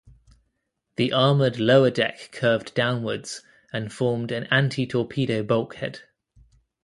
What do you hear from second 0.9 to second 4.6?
The armored lower deck curved downwards and formed an